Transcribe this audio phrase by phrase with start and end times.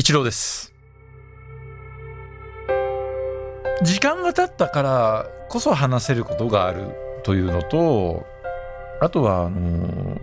[0.00, 0.72] 一郎です。
[3.82, 6.86] 時間が経ったからこそ話せることがある
[7.22, 8.24] というのと
[9.02, 10.18] あとはあの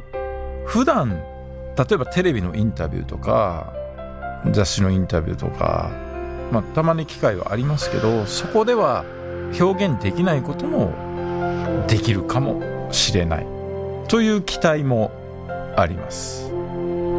[0.65, 1.21] 普段
[1.77, 3.71] 例えばテレビのインタビューとか
[4.51, 5.91] 雑誌のインタビューとか、
[6.51, 9.05] まあ、たまに機会はありますけどそこでは
[9.59, 10.91] 表現できないことも
[11.87, 13.45] できるかもしれない
[14.07, 15.11] という期待も
[15.75, 16.56] あります。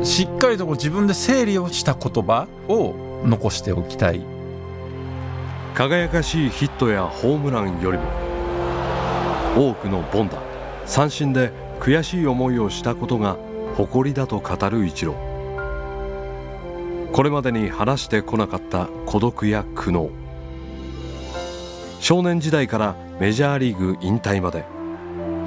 [0.05, 2.95] しっかりと自分で整理をした言葉を
[3.25, 4.23] 残しておきたい。
[5.75, 8.05] 輝かしいヒットやホームランよりも
[9.57, 10.43] 多くの凡打
[10.87, 13.37] 三振で悔しい思いをしたことが
[13.77, 17.13] 誇りだと語るイチロー。
[17.13, 20.11] これまでに話してこなかった孤独や苦悩。
[22.01, 24.65] 少年時代からメジャーリーグ引退まで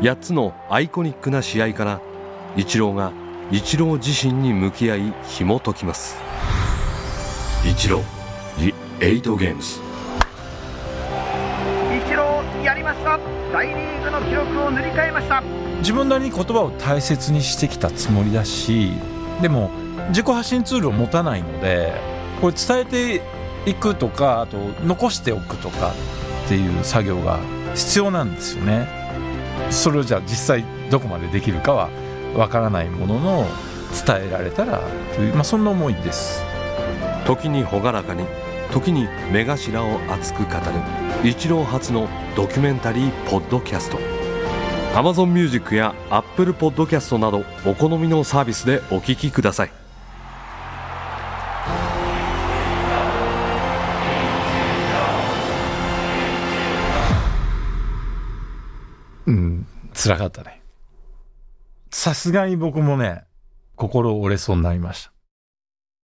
[0.01, 2.01] 8つのアイコニックな試合から
[2.57, 3.13] イチローが
[3.51, 6.15] イチロー自身に向き合い紐解きます。
[7.69, 8.03] イチロー
[8.57, 9.81] The 8 Games
[11.97, 13.19] イチローやりました。
[13.51, 15.43] 大リーグの記録を塗り替えました。
[15.79, 18.93] 自分なりに言葉を大切にしてきたつもりだし
[19.41, 19.69] でも
[20.09, 21.91] 自己発信ツールを持たないので
[22.39, 25.91] これ伝えていくとかあと残しておくとか
[26.45, 27.37] っていう作業が
[27.75, 28.87] 必要なんですよね。
[29.69, 31.89] それをじゃあ実際どこまでできるかは
[32.35, 33.45] わからないものの
[34.05, 34.81] 伝えられたら
[35.15, 36.43] という、まあ、そんな思いです。
[37.25, 38.25] 時に朗らかに
[38.71, 43.97] 時に目頭を熱く語るイチロー初のドキュメンタリーポッドキャスト。
[44.93, 49.71] Amazon Music や Apple Podcast などお好みのサービスでお聞きください。
[59.27, 60.60] うん辛かったね
[61.91, 63.25] さすがに僕もね
[63.75, 65.10] 心折れそうになりました。